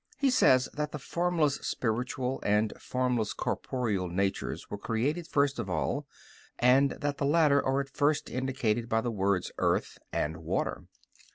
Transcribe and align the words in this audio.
He 0.17 0.31
says 0.31 0.67
that 0.73 0.93
the 0.93 0.97
formless 0.97 1.57
spiritual 1.57 2.41
and 2.43 2.73
formless 2.79 3.33
corporeal 3.33 4.07
natures 4.07 4.67
were 4.67 4.79
created 4.79 5.27
first 5.27 5.59
of 5.59 5.69
all, 5.69 6.07
and 6.57 6.93
that 6.93 7.19
the 7.19 7.25
latter 7.27 7.63
are 7.63 7.81
at 7.81 7.95
first 7.95 8.27
indicated 8.27 8.89
by 8.89 9.01
the 9.01 9.11
words 9.11 9.51
"earth" 9.59 9.99
and 10.11 10.37
"water." 10.37 10.85